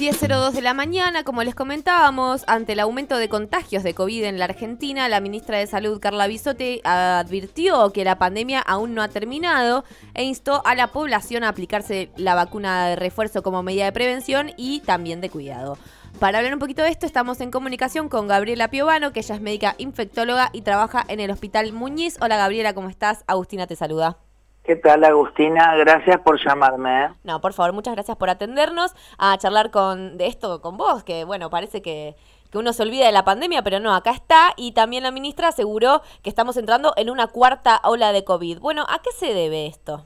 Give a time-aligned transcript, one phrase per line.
[0.00, 4.38] 10.02 de la mañana, como les comentábamos, ante el aumento de contagios de COVID en
[4.38, 9.08] la Argentina, la ministra de Salud, Carla Bisotti, advirtió que la pandemia aún no ha
[9.08, 9.84] terminado
[10.14, 14.52] e instó a la población a aplicarse la vacuna de refuerzo como medida de prevención
[14.56, 15.76] y también de cuidado.
[16.18, 19.42] Para hablar un poquito de esto, estamos en comunicación con Gabriela Piovano, que ella es
[19.42, 22.16] médica infectóloga y trabaja en el Hospital Muñiz.
[22.22, 23.22] Hola Gabriela, ¿cómo estás?
[23.26, 24.16] Agustina te saluda.
[24.62, 25.74] ¿Qué tal, Agustina?
[25.76, 27.04] Gracias por llamarme.
[27.04, 27.08] ¿eh?
[27.24, 31.24] No, por favor, muchas gracias por atendernos a charlar con, de esto con vos, que
[31.24, 32.14] bueno, parece que,
[32.50, 34.52] que uno se olvida de la pandemia, pero no, acá está.
[34.56, 38.60] Y también la ministra aseguró que estamos entrando en una cuarta ola de COVID.
[38.60, 40.04] Bueno, ¿a qué se debe esto?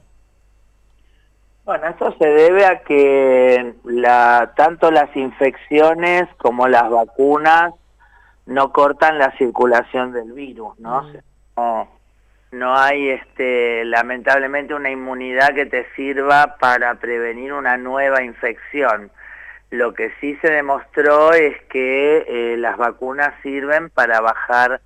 [1.65, 7.73] Bueno, esto se debe a que la, tanto las infecciones como las vacunas
[8.45, 11.01] no cortan la circulación del virus, ¿no?
[11.01, 11.13] Mm.
[11.57, 11.95] no
[12.51, 19.11] no hay este lamentablemente una inmunidad que te sirva para prevenir una nueva infección.
[19.71, 24.81] Lo que sí se demostró es que eh, las vacunas sirven para bajar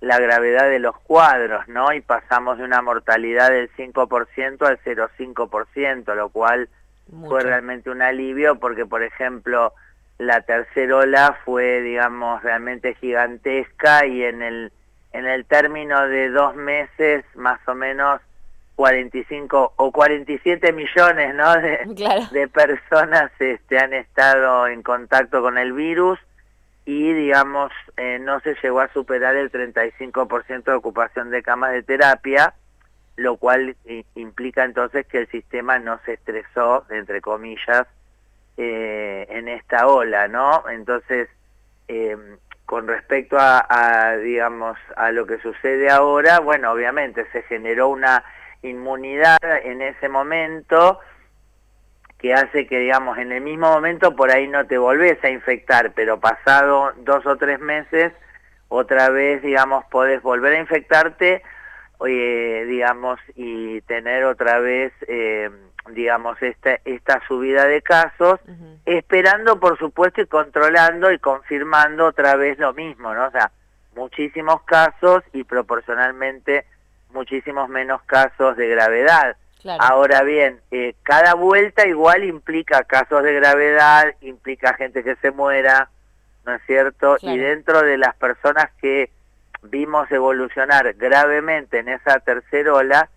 [0.00, 1.92] la gravedad de los cuadros, ¿no?
[1.92, 6.68] Y pasamos de una mortalidad del 5% al 0,5%, lo cual
[7.28, 9.74] fue realmente un alivio porque, por ejemplo,
[10.18, 14.72] la tercera ola fue, digamos, realmente gigantesca y en el
[15.12, 18.20] en el término de dos meses más o menos
[18.76, 21.54] 45 o 47 millones ¿no?
[21.56, 26.18] de, de personas este, han estado en contacto con el virus
[26.84, 31.82] y digamos eh, no se llegó a superar el 35% de ocupación de camas de
[31.82, 32.54] terapia,
[33.16, 33.76] lo cual
[34.14, 37.86] implica entonces que el sistema no se estresó, entre comillas,
[38.56, 40.68] eh, en esta ola, ¿no?
[40.68, 41.28] Entonces,
[41.88, 42.16] eh,
[42.72, 48.24] con respecto a, digamos, a lo que sucede ahora, bueno, obviamente se generó una
[48.62, 50.98] inmunidad en ese momento
[52.16, 55.92] que hace que, digamos, en el mismo momento por ahí no te volvés a infectar,
[55.92, 58.14] pero pasado dos o tres meses,
[58.68, 61.42] otra vez, digamos, podés volver a infectarte,
[62.06, 64.92] eh, digamos, y tener otra vez...
[65.08, 65.50] Eh,
[65.90, 68.38] digamos, esta, esta subida de casos,
[68.84, 73.26] esperando, por supuesto, y controlando y confirmando otra vez lo mismo, ¿no?
[73.26, 73.50] O sea,
[73.96, 76.66] muchísimos casos y proporcionalmente
[77.10, 79.36] muchísimos menos casos de gravedad.
[79.78, 85.88] Ahora bien, eh, cada vuelta igual implica casos de gravedad, implica gente que se muera,
[86.44, 87.16] ¿no es cierto?
[87.20, 89.10] Y dentro de las personas que
[89.62, 93.08] vimos evolucionar gravemente en esa tercera ola,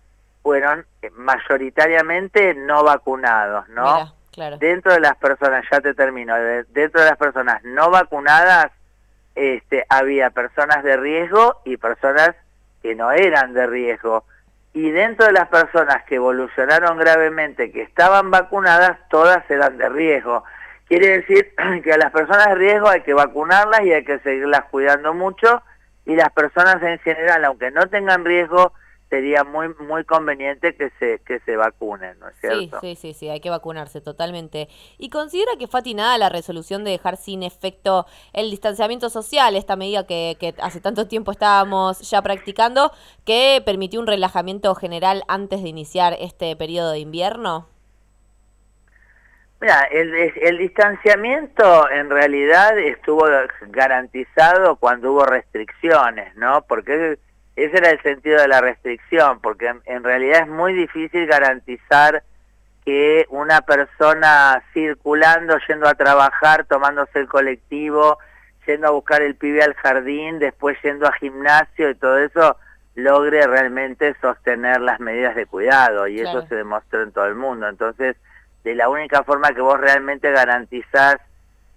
[0.42, 4.14] fueron eh, mayoritariamente no vacunados, ¿no?
[4.58, 8.70] Dentro de las personas, ya te termino, dentro de las personas no vacunadas,
[9.34, 12.30] este, había personas de riesgo y personas
[12.82, 14.24] que no eran de riesgo.
[14.74, 20.44] Y dentro de las personas que evolucionaron gravemente, que estaban vacunadas, todas eran de riesgo.
[20.86, 24.64] Quiere decir que a las personas de riesgo hay que vacunarlas y hay que seguirlas
[24.70, 25.62] cuidando mucho,
[26.06, 28.72] y las personas en general, aunque no tengan riesgo,
[29.10, 32.80] sería muy muy conveniente que se que se vacunen, ¿no es cierto?
[32.80, 34.68] Sí, sí, sí, sí, hay que vacunarse totalmente.
[34.98, 39.76] ¿Y considera que fue atinada la resolución de dejar sin efecto el distanciamiento social, esta
[39.76, 42.92] medida que, que hace tanto tiempo estábamos ya practicando,
[43.24, 47.75] que permitió un relajamiento general antes de iniciar este periodo de invierno?
[49.60, 53.26] Mira, el, el distanciamiento en realidad estuvo
[53.68, 56.62] garantizado cuando hubo restricciones, ¿no?
[56.68, 57.18] Porque
[57.56, 62.22] ese era el sentido de la restricción, porque en, realidad es muy difícil garantizar
[62.84, 68.18] que una persona circulando, yendo a trabajar, tomándose el colectivo,
[68.66, 72.58] yendo a buscar el pibe al jardín, después yendo a gimnasio y todo eso,
[72.94, 77.68] logre realmente sostener las medidas de cuidado y eso se demostró en todo el mundo.
[77.68, 78.16] Entonces,
[78.66, 81.18] de la única forma que vos realmente garantizás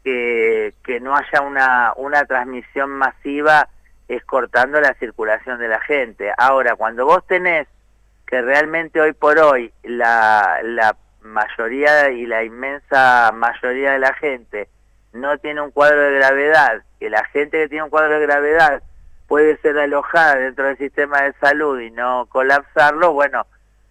[0.03, 3.69] que, que no haya una, una transmisión masiva
[4.07, 6.33] es cortando la circulación de la gente.
[6.35, 7.67] Ahora, cuando vos tenés
[8.25, 14.67] que realmente hoy por hoy la, la mayoría y la inmensa mayoría de la gente
[15.13, 18.81] no tiene un cuadro de gravedad, que la gente que tiene un cuadro de gravedad
[19.27, 23.45] puede ser alojada dentro del sistema de salud y no colapsarlo, bueno,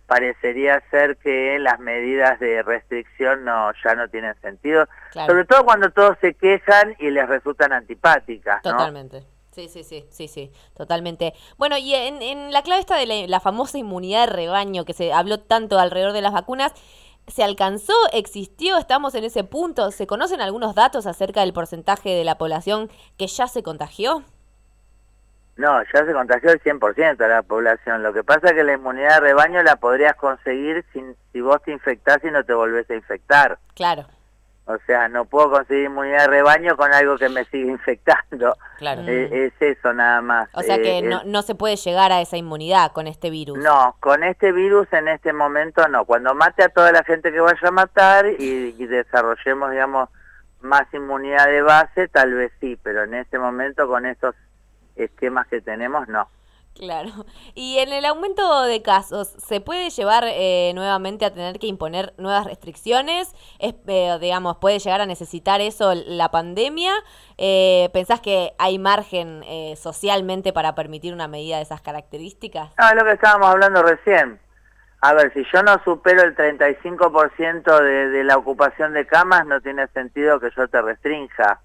[0.08, 5.90] parecería ser que las medidas de restricción no ya no tienen sentido, sobre todo cuando
[5.90, 8.62] todos se quejan y les resultan antipáticas.
[8.62, 9.22] Totalmente.
[9.52, 11.34] Sí, sí, sí, sí, sí, totalmente.
[11.58, 15.40] Bueno, y en, la clave está de la, famosa inmunidad de rebaño que se habló
[15.40, 16.72] tanto alrededor de las vacunas,
[17.26, 17.93] ¿se alcanzó?
[18.12, 18.78] ¿Existió?
[18.78, 19.90] ¿Estamos en ese punto?
[19.90, 22.88] ¿Se conocen algunos datos acerca del porcentaje de la población
[23.19, 24.25] que ya se contagió?
[25.58, 28.05] No, ya se contagió el 100% de la población.
[28.05, 31.60] Lo que pasa es que la inmunidad de rebaño la podrías conseguir sin, si vos
[31.64, 33.58] te infectás y no te volvés a infectar.
[33.75, 34.06] Claro.
[34.66, 38.56] O sea, no puedo conseguir inmunidad de rebaño con algo que me sigue infectando.
[38.78, 39.02] Claro.
[39.08, 40.49] Eh, es eso nada más.
[40.52, 43.58] O sea que Eh, no, no se puede llegar a esa inmunidad con este virus.
[43.58, 46.05] No, con este virus en este momento no.
[46.05, 50.08] Cuando mate a toda la gente que vaya a matar y, y desarrollemos, digamos,
[50.60, 54.37] más inmunidad de base, tal vez sí, pero en este momento con estos
[55.05, 56.29] esquemas que tenemos, no.
[56.79, 57.11] Claro.
[57.55, 62.15] Y en el aumento de casos, ¿se puede llevar eh, nuevamente a tener que imponer
[62.19, 63.35] nuevas restricciones?
[63.59, 66.93] Es, eh, digamos, ¿puede llegar a necesitar eso la pandemia?
[67.37, 72.71] Eh, ¿Pensás que hay margen eh, socialmente para permitir una medida de esas características?
[72.79, 74.39] No, es lo que estábamos hablando recién.
[75.01, 79.61] A ver, si yo no supero el 35% de, de la ocupación de camas, no
[79.61, 81.61] tiene sentido que yo te restrinja.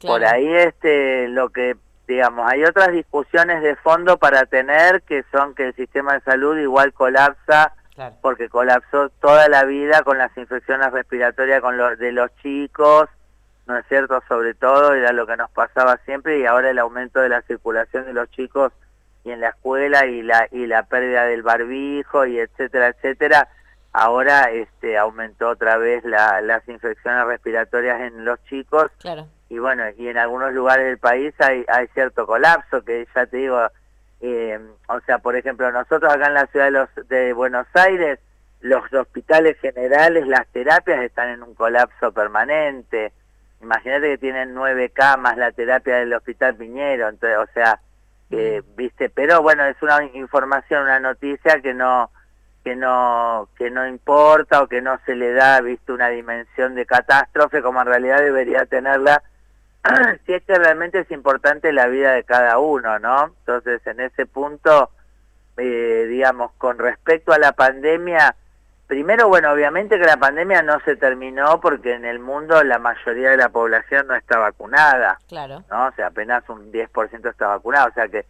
[0.00, 1.76] Por ahí este lo que
[2.08, 6.58] digamos, hay otras discusiones de fondo para tener que son que el sistema de salud
[6.58, 8.14] igual colapsa Claro.
[8.22, 13.08] porque colapsó toda la vida con las infecciones respiratorias con los de los chicos,
[13.66, 14.22] ¿no es cierto?
[14.28, 18.06] Sobre todo era lo que nos pasaba siempre y ahora el aumento de la circulación
[18.06, 18.72] de los chicos
[19.24, 23.48] y en la escuela y la y la pérdida del barbijo y etcétera, etcétera,
[23.92, 29.26] ahora este aumentó otra vez la, las infecciones respiratorias en los chicos Claro.
[29.50, 33.36] Y bueno, y en algunos lugares del país hay, hay cierto colapso que ya te
[33.38, 33.58] digo,
[34.20, 34.58] eh,
[34.88, 38.18] o sea, por ejemplo, nosotros acá en la ciudad de, los, de Buenos Aires,
[38.60, 43.12] los hospitales generales, las terapias están en un colapso permanente.
[43.62, 47.80] Imagínate que tienen nueve camas la terapia del Hospital Piñero, entonces, o sea,
[48.30, 52.10] eh, viste, pero bueno, es una información, una noticia que no
[52.62, 56.84] que no que no importa o que no se le da, viste, una dimensión de
[56.84, 59.22] catástrofe como en realidad debería tenerla
[60.26, 63.26] si es que realmente es importante la vida de cada uno, ¿no?
[63.40, 64.90] Entonces, en ese punto,
[65.56, 68.34] eh, digamos, con respecto a la pandemia,
[68.86, 73.30] primero, bueno, obviamente que la pandemia no se terminó porque en el mundo la mayoría
[73.30, 75.64] de la población no está vacunada, Claro.
[75.70, 75.86] ¿no?
[75.86, 78.24] O sea, apenas un 10% está vacunado, o sea que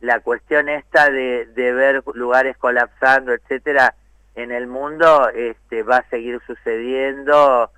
[0.00, 3.94] la cuestión esta de, de ver lugares colapsando, etcétera,
[4.34, 7.70] en el mundo este, va a seguir sucediendo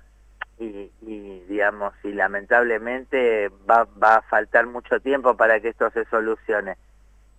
[0.59, 6.05] y, y, digamos, y lamentablemente va, va a faltar mucho tiempo para que esto se
[6.05, 6.77] solucione.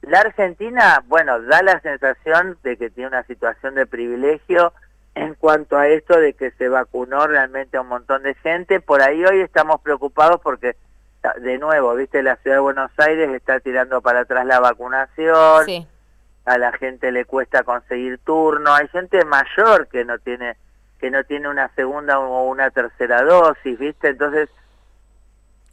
[0.03, 4.73] La Argentina, bueno, da la sensación de que tiene una situación de privilegio
[5.15, 8.81] en cuanto a esto de que se vacunó realmente a un montón de gente.
[8.81, 10.77] Por ahí hoy estamos preocupados porque,
[11.41, 15.87] de nuevo, viste, la ciudad de Buenos Aires está tirando para atrás la vacunación, Sí.
[16.45, 20.57] a la gente le cuesta conseguir turno, hay gente mayor que no tiene
[21.05, 24.09] que no tiene una segunda o una tercera dosis, ¿viste?
[24.09, 24.49] Entonces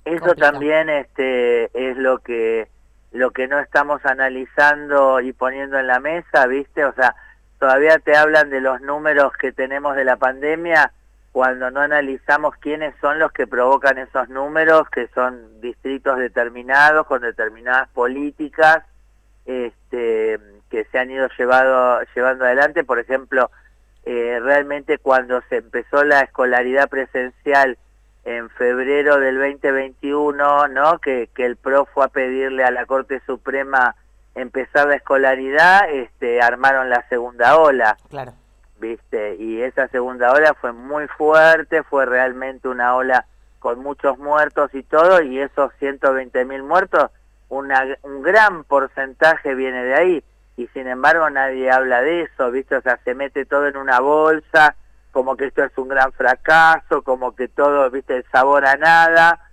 [0.03, 2.67] eso también este es lo que
[3.13, 6.83] lo que no estamos analizando y poniendo en la mesa, ¿viste?
[6.83, 7.15] O sea,
[7.59, 10.91] todavía te hablan de los números que tenemos de la pandemia
[11.31, 17.21] cuando no analizamos quiénes son los que provocan esos números, que son distritos determinados con
[17.21, 18.83] determinadas políticas
[19.45, 22.83] este, que se han ido llevado, llevando adelante.
[22.83, 23.49] Por ejemplo,
[24.05, 27.77] eh, realmente cuando se empezó la escolaridad presencial
[28.23, 30.99] en febrero del 2021, ¿no?
[30.99, 33.95] Que, que el PRO fue a pedirle a la Corte Suprema
[34.35, 38.33] empezar la escolaridad, este, armaron la segunda ola, Claro.
[38.79, 39.35] ¿viste?
[39.35, 43.25] Y esa segunda ola fue muy fuerte, fue realmente una ola
[43.59, 47.11] con muchos muertos y todo, y esos 120 mil muertos,
[47.49, 50.23] una, un gran porcentaje viene de ahí,
[50.57, 52.75] y sin embargo nadie habla de eso, ¿viste?
[52.75, 54.75] O sea, se mete todo en una bolsa,
[55.11, 58.17] como que esto es un gran fracaso, como que todo, ¿viste?
[58.17, 59.51] El sabor a nada,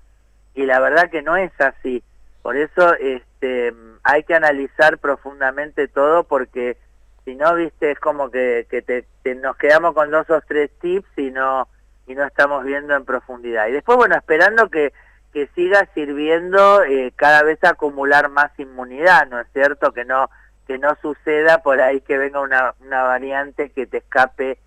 [0.55, 2.03] y la verdad que no es así.
[2.43, 6.77] Por eso este, hay que analizar profundamente todo porque
[7.25, 11.11] si no, viste, es como que, que te, nos quedamos con dos o tres tips
[11.19, 11.69] y no,
[12.07, 13.69] y no estamos viendo en profundidad.
[13.69, 14.95] Y después, bueno, esperando que,
[15.33, 19.93] que siga sirviendo eh, cada vez acumular más inmunidad, ¿no es cierto?
[19.93, 20.31] Que no,
[20.69, 24.59] que no suceda por ahí que venga una, una variante que te escape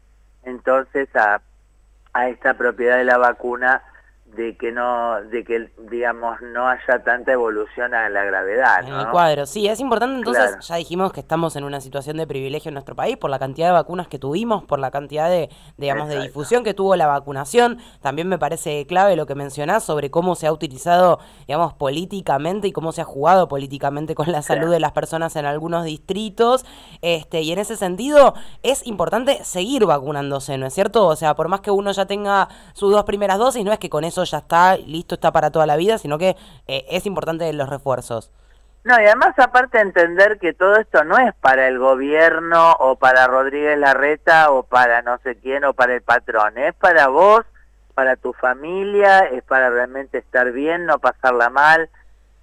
[0.44, 1.42] entonces a,
[2.12, 3.84] a esta propiedad de la vacuna
[4.36, 9.10] de que no, de que digamos no haya tanta evolución a la gravedad, En el
[9.10, 10.62] cuadro, sí, es importante entonces, Claro.
[10.62, 13.68] ya dijimos que estamos en una situación de privilegio en nuestro país por la cantidad
[13.68, 17.80] de vacunas que tuvimos, por la cantidad de, digamos, de difusión que tuvo la vacunación.
[18.02, 22.72] También me parece clave lo que mencionás sobre cómo se ha utilizado, digamos, políticamente y
[22.72, 24.72] cómo se ha jugado políticamente con la salud Claro.
[24.74, 26.66] de las personas en algunos distritos.
[27.02, 28.34] Este, y en ese sentido
[28.64, 31.06] es importante seguir vacunándose, ¿no es cierto?
[31.08, 33.90] O sea, por más que uno ya tenga sus dos primeras dosis, no es que
[33.90, 36.36] con eso ya está, listo, está para toda la vida, sino que
[36.68, 38.32] eh, es importante los refuerzos.
[38.84, 43.28] No, y además aparte entender que todo esto no es para el gobierno o para
[43.28, 47.46] Rodríguez Larreta o para no sé quién o para el patrón, es para vos,
[47.94, 51.90] para tu familia, es para realmente estar bien, no pasarla mal.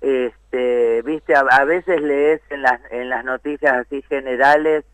[0.01, 4.85] Este, viste, a, veces lees en las, en las noticias así generales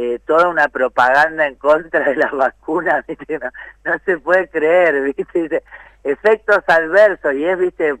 [0.00, 3.40] eh, toda una propaganda en contra de las vacunas, ¿viste?
[3.84, 5.62] No, se puede creer, ¿viste?
[6.08, 7.94] Efectos adversos, y es, ¿viste?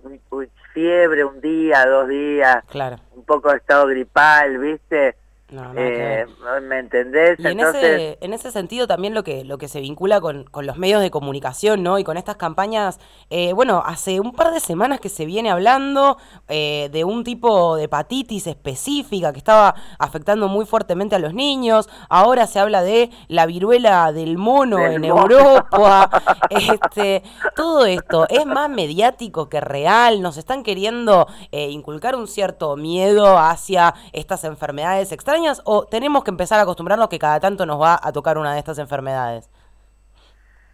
[0.72, 2.96] Fiebre un día, dos días, claro.
[3.14, 5.16] un poco de estado gripal, ¿viste?
[5.50, 6.26] Eh,
[6.60, 7.38] ¿Me entendés?
[7.40, 10.66] Y en, ese, en ese sentido también lo que, lo que se vincula con, con
[10.66, 11.98] los medios de comunicación, ¿no?
[11.98, 13.00] Y con estas campañas,
[13.30, 17.76] eh, bueno, hace un par de semanas que se viene hablando eh, de un tipo
[17.76, 21.88] de hepatitis específica que estaba afectando muy fuertemente a los niños.
[22.10, 26.10] Ahora se habla de la viruela del mono en Europa.
[26.50, 27.22] este,
[27.56, 30.20] todo esto es más mediático que real.
[30.20, 36.30] Nos están queriendo eh, inculcar un cierto miedo hacia estas enfermedades extrañas o tenemos que
[36.30, 39.48] empezar a acostumbrarnos que cada tanto nos va a tocar una de estas enfermedades?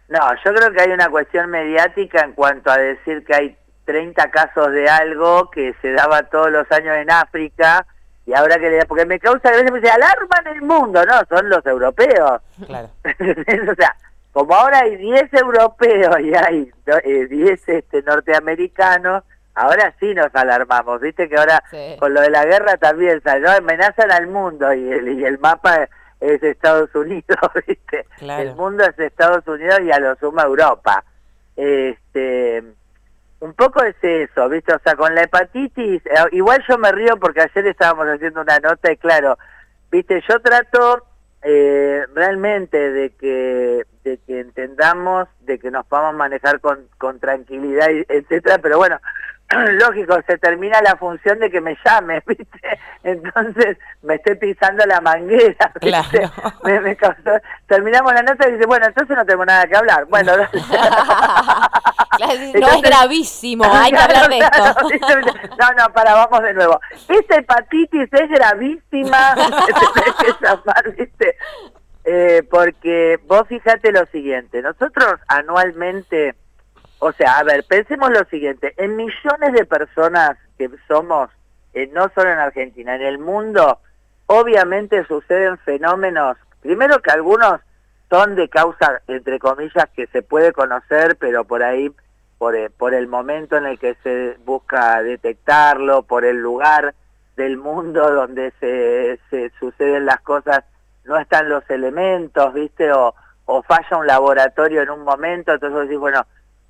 [0.07, 4.29] No, yo creo que hay una cuestión mediática en cuanto a decir que hay 30
[4.31, 7.85] casos de algo que se daba todos los años en África
[8.25, 11.21] y ahora que le porque me causa que me dice alarma en el mundo, no,
[11.29, 12.41] son los europeos.
[12.65, 12.89] Claro.
[13.03, 13.95] o sea,
[14.31, 19.23] como ahora hay 10 europeos y hay 10 eh, este, norteamericanos,
[19.55, 21.63] ahora sí nos alarmamos, viste que ahora
[21.99, 23.51] con lo de la guerra también, ¿no?
[23.51, 25.87] amenazan al mundo y el, y el mapa
[26.19, 31.03] es Estados Unidos, viste, el mundo es Estados Unidos y a lo suma Europa.
[31.55, 32.63] Este,
[33.39, 37.17] un poco es eso, viste, o sea, con la hepatitis, eh, igual yo me río
[37.17, 39.37] porque ayer estábamos haciendo una nota y claro,
[39.89, 41.05] viste, yo trato
[41.47, 47.87] eh, realmente de que de que entendamos de que nos podamos manejar con, con tranquilidad
[48.09, 48.99] etcétera pero bueno
[49.79, 52.79] lógico, se termina la función de que me llame, ¿viste?
[53.03, 56.07] Entonces me estoy pisando la manguera, Claro.
[56.63, 56.97] Me,
[57.67, 60.05] Terminamos la nota y dice, bueno, entonces no tengo nada que hablar.
[60.05, 60.43] Bueno, no
[62.31, 64.63] es gravísimo, hay que hablar de esto.
[65.59, 66.79] No, no, para, vamos de nuevo.
[67.07, 69.35] Esta hepatitis es gravísima,
[70.97, 71.37] ¿viste?
[72.03, 76.35] Eh, porque vos fíjate lo siguiente, nosotros anualmente
[76.99, 81.29] o sea, a ver, pensemos lo siguiente, en millones de personas que somos,
[81.73, 83.79] eh, no solo en Argentina, en el mundo,
[84.27, 87.59] obviamente suceden fenómenos, primero que algunos
[88.09, 91.91] son de causa, entre comillas, que se puede conocer, pero por ahí,
[92.37, 96.93] por, eh, por el momento en el que se busca detectarlo, por el lugar
[97.35, 100.63] del mundo donde se, se suceden las cosas,
[101.03, 102.91] no están los elementos, ¿viste?
[102.91, 103.13] O,
[103.45, 106.25] o falla un laboratorio en un momento, entonces decís, bueno,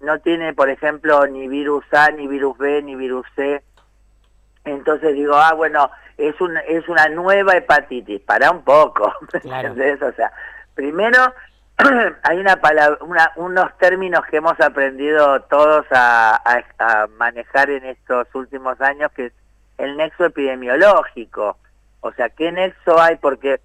[0.06, 3.64] no tiene, por ejemplo, ni virus A, ni virus B, ni virus C.
[4.64, 8.22] Entonces digo, ah, bueno, es, un, es una nueva hepatitis.
[8.22, 9.74] Para un poco, claro.
[9.74, 10.32] O sea,
[10.74, 11.34] primero
[12.24, 16.42] hay una palabra, una, unos términos que hemos aprendido todos a,
[16.80, 19.34] a, manejar en estos últimos años, que es
[19.78, 21.58] el nexo epidemiológico.
[22.02, 23.18] O sea, ¿qué nexo hay?
[23.18, 23.60] Porque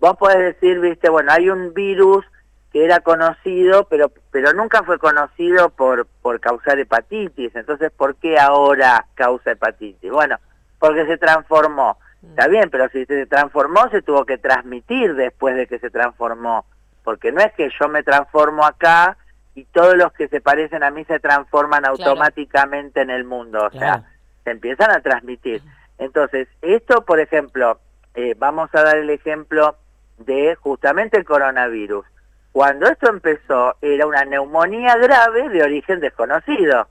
[0.00, 2.24] vos podés decir, viste, bueno, hay un virus
[2.72, 7.54] que era conocido, pero pero nunca fue conocido por por causar hepatitis.
[7.54, 10.10] Entonces, ¿por qué ahora causa hepatitis?
[10.10, 10.38] Bueno,
[10.78, 11.98] porque se transformó.
[12.22, 12.30] Mm.
[12.30, 16.64] Está bien, pero si se transformó, se tuvo que transmitir después de que se transformó.
[17.04, 19.18] Porque no es que yo me transformo acá
[19.54, 23.66] y todos los que se parecen a mí se transforman automáticamente en el mundo.
[23.66, 24.04] O sea,
[24.44, 25.62] se empiezan a transmitir.
[25.98, 27.78] Entonces, esto, por ejemplo,
[28.14, 29.76] eh, vamos a dar el ejemplo
[30.18, 32.06] de justamente el coronavirus.
[32.52, 36.86] Cuando esto empezó era una neumonía grave de origen desconocido.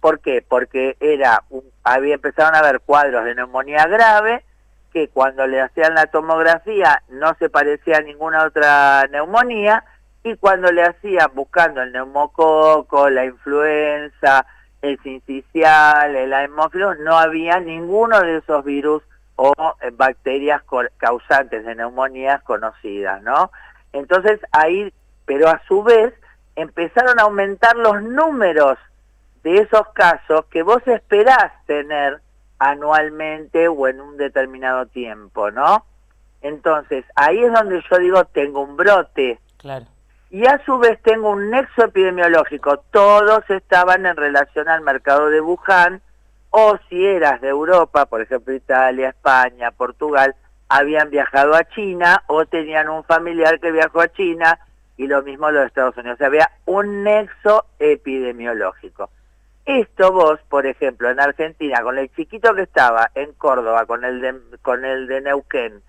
[0.00, 0.44] ¿Por qué?
[0.46, 1.42] Porque era
[1.84, 4.42] había empezaron a haber cuadros de neumonía grave
[4.92, 9.84] que cuando le hacían la tomografía no se parecía a ninguna otra neumonía
[10.24, 14.46] y cuando le hacían buscando el neumococo, la influenza,
[14.80, 19.02] el sincicial, el hemófilo, no había ninguno de esos virus
[19.36, 20.62] o eh, bacterias
[20.98, 23.50] causantes de neumonías conocidas, ¿no?
[23.92, 24.92] Entonces ahí
[25.24, 26.12] pero a su vez
[26.56, 28.78] empezaron a aumentar los números
[29.42, 32.20] de esos casos que vos esperás tener
[32.58, 35.84] anualmente o en un determinado tiempo, ¿no?
[36.42, 39.38] Entonces, ahí es donde yo digo, tengo un brote.
[39.56, 39.86] Claro.
[40.30, 42.78] Y a su vez tengo un nexo epidemiológico.
[42.90, 46.00] Todos estaban en relación al mercado de Wuhan,
[46.50, 50.34] o si eras de Europa, por ejemplo Italia, España, Portugal,
[50.68, 54.58] habían viajado a China o tenían un familiar que viajó a China
[54.96, 56.16] y lo mismo los Estados Unidos.
[56.16, 59.10] O sea, había un nexo epidemiológico.
[59.64, 64.20] Esto vos, por ejemplo, en Argentina, con el chiquito que estaba en Córdoba, con el
[64.20, 65.82] de, con el de Neuquén,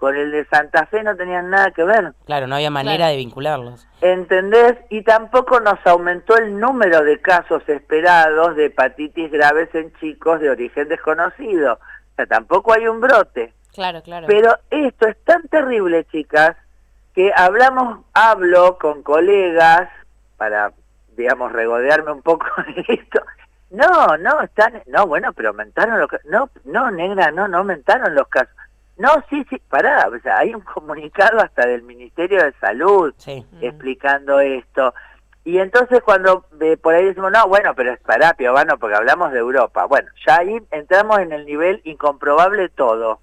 [0.00, 2.14] con el de Santa Fe no tenían nada que ver.
[2.24, 3.86] Claro, no había manera de vincularlos.
[4.00, 4.78] ¿Entendés?
[4.88, 10.50] Y tampoco nos aumentó el número de casos esperados de hepatitis graves en chicos de
[10.50, 11.74] origen desconocido.
[11.74, 13.52] O sea, tampoco hay un brote.
[13.74, 14.26] Claro, claro.
[14.26, 16.56] Pero esto es tan terrible, chicas,
[17.20, 19.90] que hablamos, hablo con colegas
[20.36, 20.72] para,
[21.16, 23.20] digamos, regodearme un poco de esto.
[23.70, 26.08] No, no, están, no, bueno, pero aumentaron los.
[26.24, 28.54] No, no, negra, no, no aumentaron los casos.
[28.96, 33.14] No, sí, sí, pará, o sea, hay un comunicado hasta del Ministerio de Salud
[33.60, 34.92] explicando esto.
[35.44, 36.44] Y entonces cuando
[36.82, 39.86] por ahí decimos, no, bueno, pero es pará, Piovano, porque hablamos de Europa.
[39.86, 43.20] Bueno, ya ahí entramos en el nivel incomprobable todo.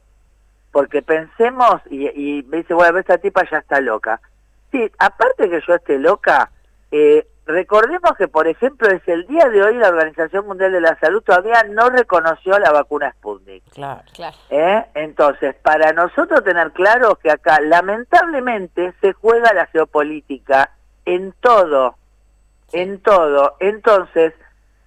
[0.78, 4.22] Porque pensemos, y, y me dice, bueno, esta tipa ya está loca.
[4.72, 6.52] Sí, aparte que yo esté loca,
[6.92, 11.00] eh, Recordemos que, por ejemplo, es el día de hoy la Organización Mundial de la
[11.00, 13.64] Salud todavía no reconoció la vacuna Sputnik.
[13.72, 14.36] Claro, claro.
[14.52, 14.86] ¿Eh?
[14.94, 20.72] Entonces, para nosotros tener claro que acá lamentablemente se juega la geopolítica
[21.06, 21.96] en todo,
[22.72, 23.56] en todo.
[23.62, 24.34] Entonces,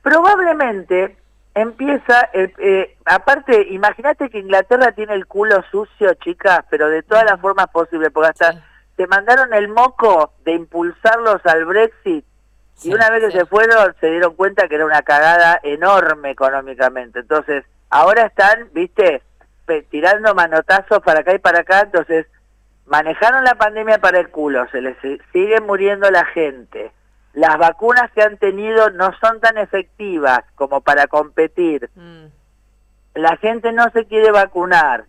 [0.03, 1.17] probablemente
[1.55, 7.25] empieza, eh, eh, aparte, imagínate que Inglaterra tiene el culo sucio, chicas, pero de todas
[7.25, 8.65] las formas posibles, porque hasta
[8.97, 12.25] se mandaron el moco de impulsarlos al Brexit
[12.83, 17.21] y una vez que se fueron, se dieron cuenta que era una cagada enorme económicamente.
[17.21, 19.23] Entonces, ahora están, viste,
[19.91, 21.81] tirando manotazos para acá y para acá.
[21.81, 22.27] Entonces,
[22.87, 24.97] manejaron la pandemia para el culo, se les
[25.33, 26.93] sigue muriendo la gente.
[27.33, 31.89] Las vacunas que han tenido no son tan efectivas como para competir.
[31.95, 32.27] Mm.
[33.15, 35.05] La gente no se quiere vacunar.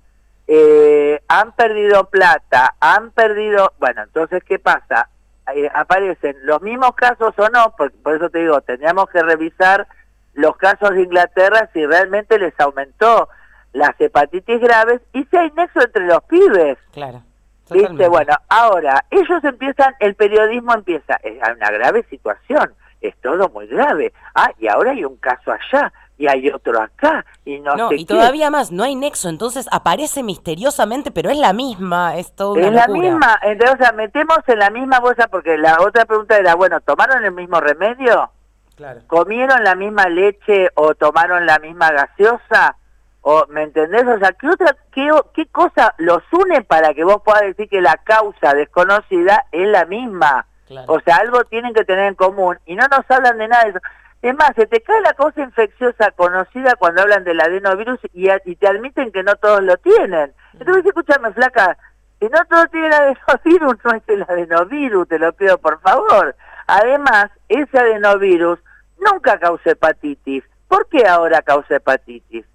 [0.47, 3.73] Eh, han perdido plata, han perdido...
[3.79, 5.09] Bueno, entonces, ¿qué pasa?
[5.55, 9.87] Eh, aparecen los mismos casos o no, por, por eso te digo, tendríamos que revisar
[10.33, 13.29] los casos de Inglaterra si realmente les aumentó
[13.73, 16.77] las hepatitis graves y si hay nexo entre los pibes.
[16.91, 17.23] Claro.
[17.71, 18.07] ¿Viste?
[18.07, 24.13] Bueno, ahora, ellos empiezan, el periodismo empieza, es una grave situación, es todo muy grave.
[24.35, 28.05] Ah, y ahora hay un caso allá, y hay otro acá y no, no y
[28.05, 32.71] todavía más no hay nexo entonces aparece misteriosamente pero es la misma es todo es
[32.71, 36.53] la misma entonces o sea, metemos en la misma bolsa porque la otra pregunta era
[36.53, 38.29] bueno tomaron el mismo remedio
[38.75, 39.01] claro.
[39.07, 42.77] comieron la misma leche o tomaron la misma gaseosa
[43.21, 47.21] o me entendés o sea qué otra qué, qué cosa los une para que vos
[47.23, 50.47] puedas decir que la causa desconocida es la misma
[50.87, 53.69] o sea algo tienen que tener en común y no nos hablan de nada de
[53.71, 53.79] eso
[54.21, 58.55] es más, se te cae la cosa infecciosa conocida cuando hablan del adenovirus y, y
[58.55, 60.31] te admiten que no todos lo tienen.
[60.53, 61.75] Entonces, escúchame, flaca,
[62.19, 66.35] que no todos tienen adenovirus, no es el adenovirus, te lo pido por favor.
[66.67, 68.59] Además, ese adenovirus
[68.99, 70.43] nunca causa hepatitis.
[70.67, 72.45] ¿Por qué ahora causa hepatitis?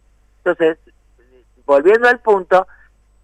[0.46, 0.78] Entonces,
[1.64, 2.68] volviendo al punto,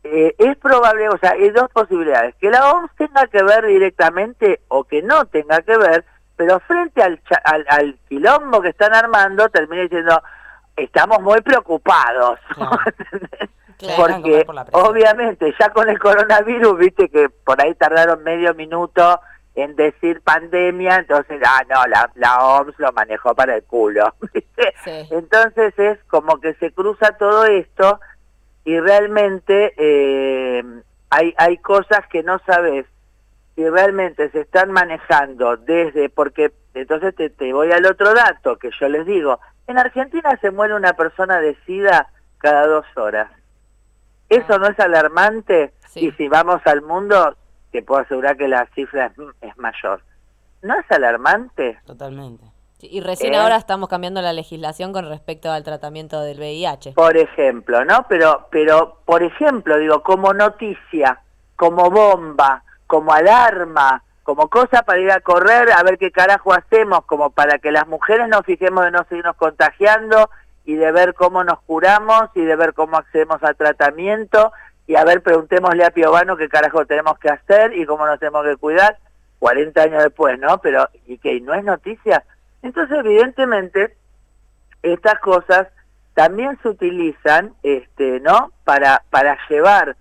[0.03, 4.61] eh, es probable, o sea, hay dos posibilidades, que la OMS tenga que ver directamente
[4.67, 6.05] o que no tenga que ver,
[6.35, 7.21] pero frente al,
[7.69, 10.21] al, quilombo que están armando, termina diciendo,
[10.77, 12.41] estamos muy preocupados.
[13.97, 19.21] Porque obviamente ya con el coronavirus, viste que por ahí tardaron medio minuto
[19.55, 24.15] en decir pandemia, entonces, ah, no, la, la OMS lo manejó para el culo.
[25.11, 28.01] Entonces es como que se cruza todo esto
[28.65, 30.65] y realmente eh,
[31.11, 32.87] hay, hay cosas que no sabes
[33.55, 38.71] si realmente se están manejando desde, porque entonces te, te, voy al otro dato que
[38.81, 43.31] yo les digo, en Argentina se muere una persona de SIDA cada dos horas.
[44.31, 45.75] ¿Eso no es alarmante?
[45.95, 47.37] Y si vamos al mundo,
[47.73, 50.03] te puedo asegurar que la cifra es, mayor.
[50.63, 51.81] ¿No es alarmante?
[51.87, 52.45] Totalmente.
[52.81, 53.39] y recién ¿Eh?
[53.39, 56.93] ahora estamos cambiando la legislación con respecto al tratamiento del VIH.
[56.93, 58.07] Por ejemplo, ¿no?
[58.09, 61.21] Pero, pero por ejemplo, digo, como noticia,
[61.57, 67.05] como bomba, como alarma, como cosa para ir a correr a ver qué carajo hacemos,
[67.07, 70.31] como para que las mujeres nos fijemos de no seguirnos contagiando
[70.65, 74.53] y de ver cómo nos curamos y de ver cómo accedemos al tratamiento
[74.93, 78.45] y a ver, preguntémosle a Piovano qué carajo tenemos que hacer y cómo nos tenemos
[78.45, 78.99] que cuidar
[79.39, 80.59] 40 años después, ¿no?
[80.59, 81.41] Pero, ¿y qué?
[81.41, 82.25] ¿No es noticia?
[82.61, 83.97] Entonces, evidentemente,
[84.83, 85.69] estas cosas
[86.13, 88.53] también se utilizan, este, ¿no?
[88.65, 89.97] Para, para llevar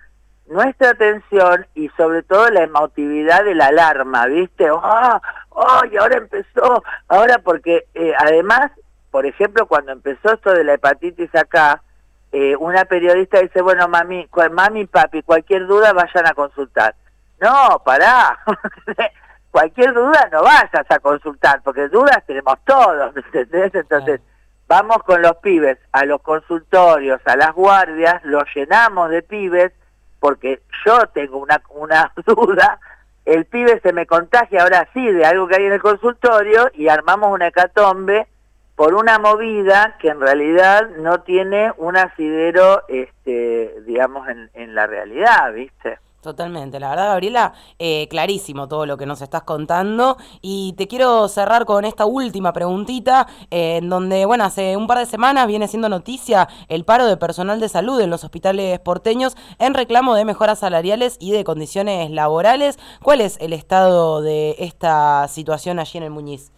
[0.48, 4.68] nuestra atención y sobre todo la emotividad de la alarma, ¿viste?
[4.76, 5.22] ¡Ah!
[5.52, 6.84] ¡Oh, y ahora empezó!
[7.08, 8.72] Ahora porque eh, además,
[9.10, 11.82] por ejemplo, cuando empezó esto de la hepatitis acá,
[12.32, 16.96] eh, una periodista dice, bueno, mami, mami, papi, cualquier duda vayan a consultar.
[17.40, 18.40] No, pará.
[19.52, 23.76] cualquier duda no vayas a consultar, porque dudas tenemos todos, ¿entendés?
[23.76, 24.22] Entonces,
[24.68, 29.74] vamos con los pibes a los consultorios, a las guardias, los llenamos de pibes,
[30.20, 32.80] porque yo tengo una, una duda,
[33.26, 36.88] el pibe se me contagia ahora sí de algo que hay en el consultorio y
[36.88, 38.28] armamos una hecatombe
[38.76, 45.54] por una movida que en realidad no tiene un asidero, este, digamos, en, la realidad,
[45.54, 46.00] ¿viste?
[46.22, 51.28] Totalmente, la verdad Gabriela, eh, clarísimo todo lo que nos estás contando y te quiero
[51.28, 55.68] cerrar con esta última preguntita eh, en donde, bueno, hace un par de semanas viene
[55.68, 60.26] siendo noticia el paro de personal de salud en los hospitales porteños en reclamo de
[60.26, 62.78] mejoras salariales y de condiciones laborales.
[63.02, 66.52] ¿Cuál es el estado de esta situación allí en el Muñiz?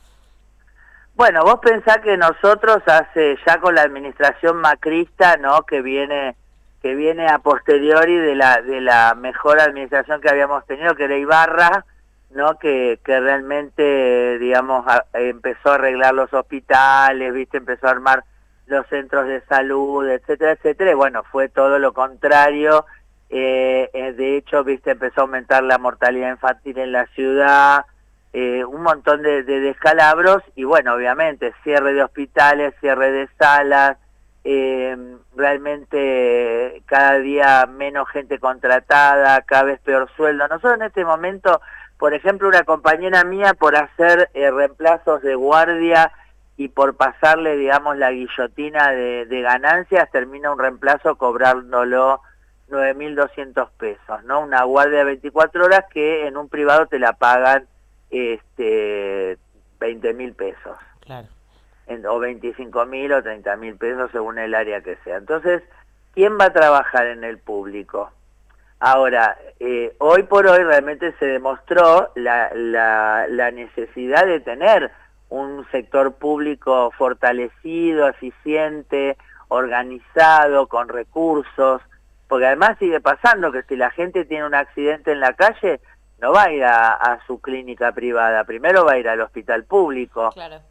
[1.15, 5.63] Bueno, vos pensás que nosotros hace ya con la administración macrista, ¿no?
[5.63, 6.35] Que viene
[6.81, 11.15] que viene a posteriori de la de la mejor administración que habíamos tenido, que era
[11.15, 11.85] Ibarra,
[12.31, 12.57] ¿no?
[12.57, 17.57] Que, que realmente, digamos, empezó a arreglar los hospitales, ¿viste?
[17.57, 18.23] Empezó a armar
[18.65, 20.91] los centros de salud, etcétera, etcétera.
[20.91, 22.85] Y bueno, fue todo lo contrario.
[23.29, 24.91] Eh, eh, de hecho, ¿viste?
[24.91, 27.85] Empezó a aumentar la mortalidad infantil en la ciudad,
[28.33, 33.97] eh, un montón de, de descalabros y bueno, obviamente, cierre de hospitales, cierre de salas,
[34.43, 34.97] eh,
[35.35, 40.47] realmente cada día menos gente contratada, cada vez peor sueldo.
[40.47, 41.61] Nosotros en este momento,
[41.99, 46.11] por ejemplo, una compañera mía por hacer eh, reemplazos de guardia
[46.57, 52.21] y por pasarle, digamos, la guillotina de, de ganancias, termina un reemplazo cobrándolo
[52.69, 54.41] 9.200 pesos, ¿no?
[54.41, 57.67] Una guardia de 24 horas que en un privado te la pagan
[58.13, 59.37] este
[59.79, 60.77] 20.000 pesos.
[61.01, 61.27] Claro
[62.09, 65.17] o 25 mil o 30 mil pesos según el área que sea.
[65.17, 65.63] Entonces,
[66.13, 68.11] ¿quién va a trabajar en el público?
[68.79, 74.91] Ahora, eh, hoy por hoy realmente se demostró la, la, la necesidad de tener
[75.29, 81.81] un sector público fortalecido, eficiente, organizado, con recursos,
[82.27, 85.79] porque además sigue pasando que si la gente tiene un accidente en la calle,
[86.23, 90.29] no va a ir a, su clínica privada, primero va a ir al hospital público.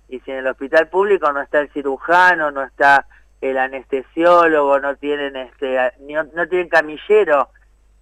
[0.08, 3.04] Y si en el hospital público no está el cirujano, no está
[3.42, 7.50] el anestesiólogo, no tienen este no, tienen camillero,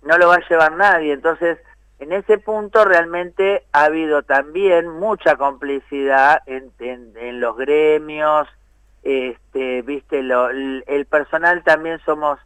[0.03, 1.13] no lo va a llevar nadie.
[1.13, 1.59] Entonces,
[1.99, 8.47] en ese punto realmente ha habido también mucha complicidad en, en, los gremios,
[9.03, 12.39] este, viste, lo, el personal también somos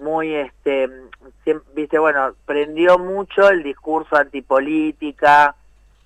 [0.00, 0.88] muy, este,
[1.74, 5.54] viste, bueno, prendió mucho el discurso antipolítica,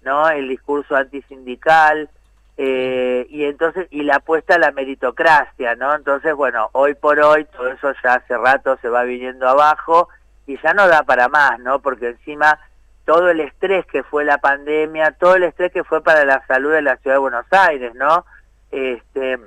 [0.03, 0.29] ¿no?
[0.29, 2.11] El discurso antisindical,
[2.59, 5.95] eh, y entonces, y la apuesta a la meritocracia, ¿no?
[5.95, 10.09] Entonces, bueno, hoy por hoy todo eso ya hace rato se va viniendo abajo
[10.47, 11.81] y ya no da para más, ¿no?
[11.81, 12.59] Porque encima
[13.05, 16.73] todo el estrés que fue la pandemia, todo el estrés que fue para la salud
[16.73, 18.25] de la ciudad de Buenos Aires, ¿no?
[18.71, 19.39] Este,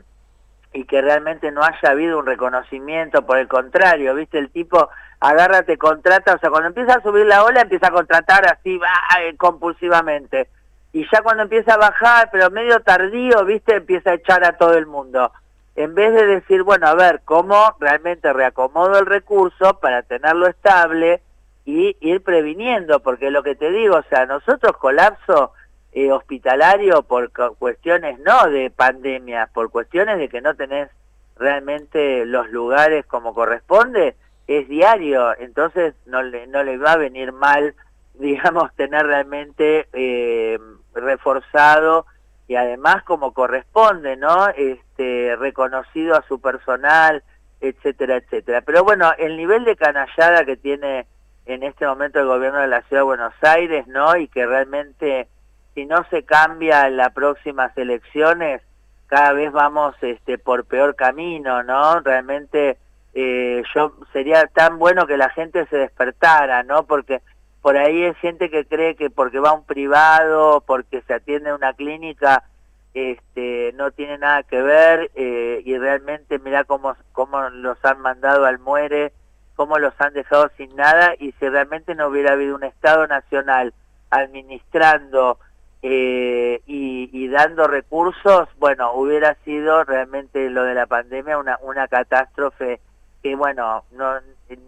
[0.76, 4.38] y que realmente no haya habido un reconocimiento, por el contrario, ¿viste?
[4.38, 4.90] El tipo
[5.22, 8.78] agarra, te contrata, o sea, cuando empieza a subir la ola empieza a contratar así
[9.22, 10.50] eh, compulsivamente.
[10.92, 13.76] Y ya cuando empieza a bajar, pero medio tardío, ¿viste?
[13.76, 15.32] Empieza a echar a todo el mundo.
[15.78, 21.22] En vez de decir, bueno, a ver, ¿cómo realmente reacomodo el recurso para tenerlo estable
[21.64, 23.00] y ir previniendo?
[23.00, 25.54] Porque lo que te digo, o sea, nosotros colapso
[25.96, 30.90] eh, hospitalario por cuestiones no de pandemia, por cuestiones de que no tenés
[31.38, 37.32] realmente los lugares como corresponde, es diario, entonces no le, no le va a venir
[37.32, 37.76] mal,
[38.16, 40.60] digamos, tener realmente eh,
[40.94, 42.06] reforzado
[42.50, 44.50] y además como corresponde, ¿no?
[44.50, 47.24] Este, reconocido a su personal,
[47.62, 48.62] etcétera, etcétera.
[48.62, 51.08] Pero bueno, el nivel de canallada que tiene
[51.46, 54.18] en este momento el gobierno de la Ciudad de Buenos Aires, ¿no?
[54.18, 55.30] Y que realmente
[55.76, 58.62] si no se cambia en las próximas elecciones,
[59.08, 62.00] cada vez vamos este, por peor camino, ¿no?
[62.00, 62.78] Realmente
[63.14, 66.84] eh, yo sería tan bueno que la gente se despertara, ¿no?
[66.84, 67.22] Porque
[67.62, 71.50] por ahí hay gente que cree que porque va a un privado, porque se atiende
[71.50, 72.44] a una clínica,
[72.94, 78.46] este, no tiene nada que ver eh, y realmente mira cómo, cómo los han mandado
[78.46, 79.12] al muere,
[79.56, 83.74] cómo los han dejado sin nada y si realmente no hubiera habido un Estado nacional
[84.10, 85.40] administrando
[85.88, 92.80] eh, y, dando recursos, bueno, hubiera sido realmente lo de la pandemia una, una catástrofe
[93.22, 94.14] que, bueno, no,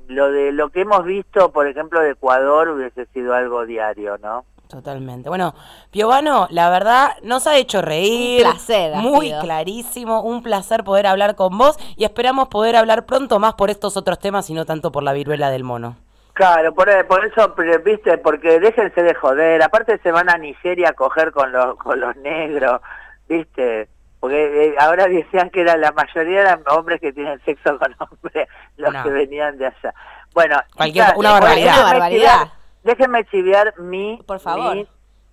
[0.09, 4.45] lo de lo que hemos visto, por ejemplo, de Ecuador hubiese sido algo diario, ¿no?
[4.67, 5.29] Totalmente.
[5.29, 5.55] Bueno,
[5.89, 8.45] Piovano, la verdad nos ha hecho reír.
[8.45, 8.95] Un placer.
[8.97, 13.71] Muy clarísimo, un placer poder hablar con vos y esperamos poder hablar pronto más por
[13.71, 15.95] estos otros temas y no tanto por la viruela del mono.
[16.37, 20.93] Claro, por, por eso, viste, porque déjense de joder, aparte se van a Nigeria a
[20.93, 22.79] coger con los, con los negros,
[23.27, 27.95] viste, porque eh, ahora decían que era la mayoría eran hombres que tienen sexo con
[27.97, 28.47] hombres,
[28.77, 29.93] los que venían de allá.
[30.35, 31.71] Bueno, Cualquier- una barbaridad.
[31.71, 32.33] déjenme barbaridad.
[32.43, 32.51] chiviar-
[32.83, 34.75] Déjenme chiviar mi, Por favor.
[34.75, 34.87] mis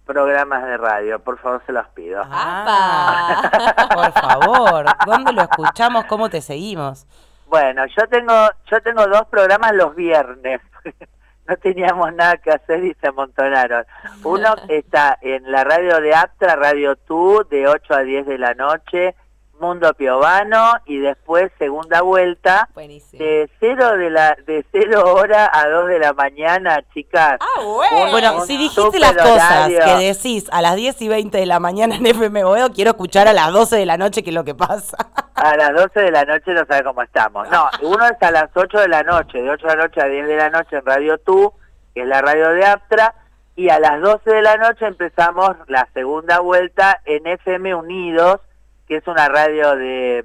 [0.07, 2.23] programas de radio, por favor se los pido.
[2.25, 6.07] Ah, por favor, ¿dónde lo escuchamos?
[6.07, 7.07] ¿Cómo te seguimos?
[7.47, 8.33] Bueno, yo tengo,
[8.71, 10.61] yo tengo dos programas los viernes.
[11.49, 13.85] no teníamos nada que hacer y se amontonaron.
[14.23, 18.55] Uno está en la radio de Aptra, Radio Tú, de 8 a 10 de la
[18.55, 19.15] noche,
[19.61, 23.23] Mundo Piovano, y después segunda vuelta, Buenísimo.
[23.23, 27.39] de cero de la de cero hora a 2 de la mañana, chicas.
[27.41, 28.11] Ah, bueno.
[28.11, 29.81] Bueno, un si dijiste las cosas horario.
[29.85, 33.29] que decís a las 10 y 20 de la mañana en FM Boedo, quiero escuchar
[33.29, 34.97] a las 12 de la noche qué es lo que pasa.
[35.35, 37.49] A las 12 de la noche no sabe cómo estamos.
[37.51, 40.07] No, uno es a las 8 de la noche, de 8 de la noche a
[40.07, 41.53] 10 de la noche en Radio Tú,
[41.95, 43.15] que es la radio de Aptra,
[43.57, 48.41] y a las 12 de la noche empezamos la segunda vuelta en FM Unidos,
[48.89, 50.25] que es una radio de,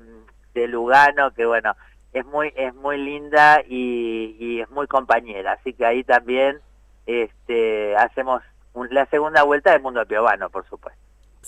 [0.53, 1.75] de Lugano, que bueno,
[2.13, 6.59] es muy es muy linda y, y es muy compañera, así que ahí también
[7.05, 8.41] este hacemos
[8.73, 10.99] un- la segunda vuelta del Mundo Piovano, por supuesto.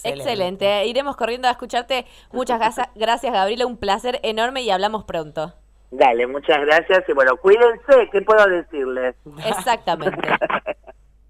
[0.04, 0.86] Excelente.
[0.86, 2.06] Iremos corriendo a escucharte.
[2.32, 3.66] Muchas gracias, gracias Gabriela.
[3.66, 5.54] Un placer enorme y hablamos pronto.
[5.92, 9.14] Dale, muchas gracias y bueno, cuídense, ¿qué puedo decirles?
[9.46, 10.18] Exactamente.